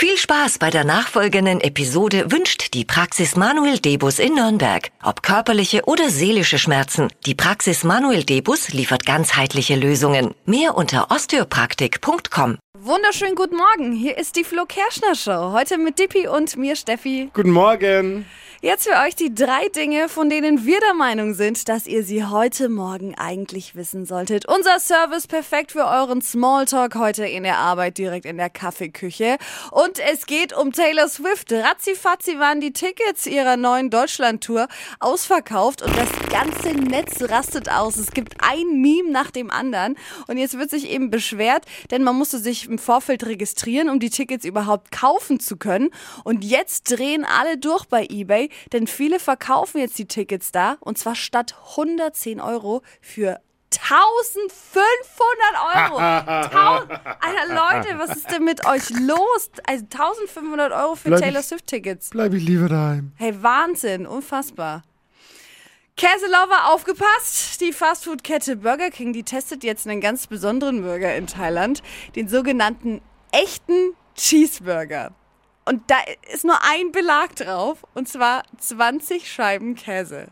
Viel 0.00 0.16
Spaß 0.16 0.58
bei 0.58 0.70
der 0.70 0.84
nachfolgenden 0.84 1.60
Episode 1.60 2.30
wünscht 2.30 2.72
die 2.72 2.84
Praxis 2.84 3.34
Manuel 3.34 3.80
Debus 3.80 4.20
in 4.20 4.36
Nürnberg. 4.36 4.92
Ob 5.02 5.24
körperliche 5.24 5.86
oder 5.86 6.08
seelische 6.08 6.60
Schmerzen, 6.60 7.08
die 7.26 7.34
Praxis 7.34 7.82
Manuel 7.82 8.22
Debus 8.22 8.68
liefert 8.68 9.04
ganzheitliche 9.04 9.74
Lösungen. 9.74 10.36
Mehr 10.46 10.76
unter 10.76 11.10
osteopraktik.com. 11.10 12.58
Wunderschönen 12.78 13.34
guten 13.34 13.56
Morgen, 13.56 13.90
hier 13.90 14.16
ist 14.16 14.36
die 14.36 14.44
Flo 14.44 14.66
Kerschner 14.66 15.16
Show. 15.16 15.50
Heute 15.50 15.78
mit 15.78 15.98
Dippi 15.98 16.28
und 16.28 16.56
mir, 16.56 16.76
Steffi. 16.76 17.30
Guten 17.34 17.50
Morgen. 17.50 18.24
Jetzt 18.60 18.88
für 18.88 19.06
euch 19.06 19.14
die 19.14 19.32
drei 19.32 19.68
Dinge, 19.68 20.08
von 20.08 20.28
denen 20.28 20.66
wir 20.66 20.80
der 20.80 20.94
Meinung 20.94 21.32
sind, 21.34 21.68
dass 21.68 21.86
ihr 21.86 22.02
sie 22.02 22.24
heute 22.24 22.68
Morgen 22.68 23.14
eigentlich 23.14 23.76
wissen 23.76 24.04
solltet. 24.04 24.48
Unser 24.48 24.80
Service 24.80 25.28
perfekt 25.28 25.70
für 25.70 25.86
euren 25.86 26.22
Smalltalk 26.22 26.96
heute 26.96 27.24
in 27.24 27.44
der 27.44 27.58
Arbeit, 27.58 27.98
direkt 27.98 28.26
in 28.26 28.36
der 28.36 28.50
Kaffeeküche. 28.50 29.36
Und 29.70 30.00
es 30.00 30.26
geht 30.26 30.52
um 30.52 30.72
Taylor 30.72 31.06
Swift. 31.08 31.52
Ratzifatzi 31.52 32.40
waren 32.40 32.60
die 32.60 32.72
Tickets 32.72 33.26
ihrer 33.26 33.56
neuen 33.56 33.90
Deutschland-Tour 33.90 34.66
ausverkauft 34.98 35.80
und 35.82 35.96
das 35.96 36.08
ganze 36.28 36.70
Netz 36.70 37.22
rastet 37.30 37.70
aus. 37.70 37.96
Es 37.96 38.10
gibt 38.10 38.38
ein 38.42 38.80
Meme 38.80 39.12
nach 39.12 39.30
dem 39.30 39.52
anderen. 39.52 39.94
Und 40.26 40.36
jetzt 40.36 40.58
wird 40.58 40.70
sich 40.70 40.90
eben 40.90 41.10
beschwert, 41.10 41.64
denn 41.92 42.02
man 42.02 42.16
musste 42.16 42.40
sich 42.40 42.68
im 42.68 42.78
Vorfeld 42.78 43.24
registrieren, 43.24 43.88
um 43.88 44.00
die 44.00 44.10
Tickets 44.10 44.44
überhaupt 44.44 44.90
kaufen 44.90 45.38
zu 45.38 45.56
können. 45.56 45.90
Und 46.24 46.44
jetzt 46.44 46.90
drehen 46.90 47.24
alle 47.24 47.56
durch 47.56 47.84
bei 47.84 48.04
eBay 48.04 48.47
denn 48.72 48.86
viele 48.86 49.18
verkaufen 49.20 49.78
jetzt 49.78 49.98
die 49.98 50.06
Tickets 50.06 50.52
da 50.52 50.76
und 50.80 50.98
zwar 50.98 51.14
statt 51.14 51.54
110 51.76 52.40
Euro 52.40 52.82
für 53.00 53.40
1500 53.70 55.90
Euro. 55.90 55.98
Alter 55.98 57.54
Leute, 57.84 57.98
was 57.98 58.16
ist 58.16 58.30
denn 58.30 58.44
mit 58.44 58.66
euch 58.66 58.88
los? 58.90 59.50
Also 59.66 59.84
1500 59.84 60.72
Euro 60.72 60.94
für 60.96 61.08
Bleib 61.10 61.20
Taylor 61.20 61.40
ich- 61.40 61.46
Swift 61.46 61.66
Tickets. 61.66 62.10
Bleib 62.10 62.34
ich 62.34 62.42
lieber 62.42 62.68
daheim. 62.68 63.12
Hey, 63.16 63.34
Wahnsinn, 63.42 64.06
unfassbar. 64.06 64.82
Käselover, 65.96 66.72
aufgepasst! 66.72 67.60
Die 67.60 67.72
Fastfood-Kette 67.72 68.56
Burger 68.56 68.90
King, 68.90 69.12
die 69.12 69.24
testet 69.24 69.64
jetzt 69.64 69.86
einen 69.88 70.00
ganz 70.00 70.28
besonderen 70.28 70.82
Burger 70.82 71.16
in 71.16 71.26
Thailand, 71.26 71.82
den 72.14 72.28
sogenannten 72.28 73.00
echten 73.32 73.96
Cheeseburger. 74.14 75.12
Und 75.68 75.82
da 75.88 75.96
ist 76.32 76.44
nur 76.44 76.58
ein 76.62 76.92
Belag 76.92 77.36
drauf, 77.36 77.84
und 77.92 78.08
zwar 78.08 78.42
20 78.58 79.30
Scheiben 79.30 79.74
Käse. 79.74 80.28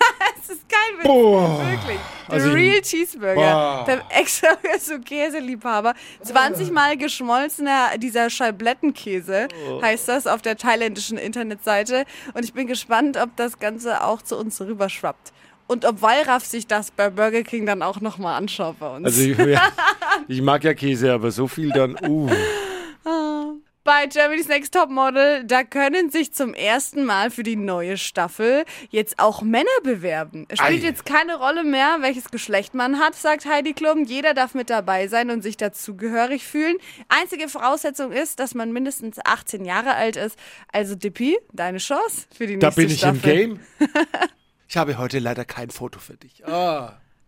Es 0.36 0.50
ist 0.50 0.68
kein 0.68 0.98
Witz, 0.98 1.06
Boah. 1.06 1.64
wirklich. 1.70 1.98
Der 2.28 2.34
Also 2.34 2.50
Real 2.50 2.80
Cheeseburger. 2.82 3.34
Boah. 3.34 3.84
Der 3.86 4.02
extra 4.10 4.48
für 4.60 4.78
so 4.80 4.98
Käseliebhaber. 4.98 5.94
20 6.22 6.70
Mal 6.72 6.98
geschmolzener, 6.98 7.96
dieser 7.96 8.28
Scheiblettenkäse 8.28 9.48
heißt 9.80 10.08
das 10.08 10.26
auf 10.26 10.42
der 10.42 10.56
thailändischen 10.56 11.16
Internetseite. 11.16 12.04
Und 12.34 12.44
ich 12.44 12.52
bin 12.52 12.66
gespannt, 12.66 13.16
ob 13.16 13.34
das 13.36 13.58
Ganze 13.58 14.04
auch 14.04 14.20
zu 14.20 14.36
uns 14.36 14.60
rüberschwappt. 14.60 15.32
Und 15.66 15.86
ob 15.86 16.02
Wallraff 16.02 16.44
sich 16.44 16.66
das 16.66 16.90
bei 16.90 17.08
Burger 17.08 17.42
King 17.42 17.64
dann 17.64 17.80
auch 17.80 18.00
nochmal 18.00 18.36
anschaut 18.36 18.78
bei 18.78 18.96
uns. 18.96 19.06
Also 19.06 19.22
ich, 19.22 19.38
ja, 19.38 19.62
ich 20.28 20.42
mag 20.42 20.62
ja 20.64 20.74
Käse, 20.74 21.12
aber 21.12 21.30
so 21.30 21.46
viel 21.48 21.70
dann. 21.70 21.96
Uh. 22.06 22.28
Bei 23.84 24.06
Germany's 24.06 24.48
Next 24.48 24.72
Topmodel, 24.72 25.44
da 25.44 25.62
können 25.62 26.08
sich 26.08 26.32
zum 26.32 26.54
ersten 26.54 27.04
Mal 27.04 27.30
für 27.30 27.42
die 27.42 27.54
neue 27.54 27.98
Staffel 27.98 28.64
jetzt 28.88 29.18
auch 29.18 29.42
Männer 29.42 29.68
bewerben. 29.82 30.46
Es 30.48 30.58
spielt 30.58 30.82
Ei. 30.82 30.86
jetzt 30.86 31.04
keine 31.04 31.36
Rolle 31.36 31.64
mehr, 31.64 31.98
welches 32.00 32.30
Geschlecht 32.30 32.72
man 32.72 32.98
hat, 32.98 33.14
sagt 33.14 33.44
Heidi 33.44 33.74
Klum. 33.74 34.04
Jeder 34.04 34.32
darf 34.32 34.54
mit 34.54 34.70
dabei 34.70 35.06
sein 35.08 35.28
und 35.28 35.42
sich 35.42 35.58
dazugehörig 35.58 36.46
fühlen. 36.46 36.78
Einzige 37.10 37.46
Voraussetzung 37.46 38.10
ist, 38.10 38.40
dass 38.40 38.54
man 38.54 38.72
mindestens 38.72 39.18
18 39.22 39.66
Jahre 39.66 39.94
alt 39.94 40.16
ist. 40.16 40.38
Also 40.72 40.94
Dippi, 40.94 41.36
deine 41.52 41.76
Chance 41.76 42.26
für 42.34 42.46
die 42.46 42.58
Da 42.58 42.68
nächste 42.68 42.80
bin 42.80 42.90
ich 42.90 43.02
im 43.02 43.18
Staffel. 43.18 43.36
Game. 43.36 43.60
Ich 44.66 44.78
habe 44.78 44.98
heute 44.98 45.20
leider 45.20 45.44
kein 45.44 45.70
Foto 45.70 46.00
für 46.00 46.16
dich. 46.16 46.44
Ah. 46.48 46.98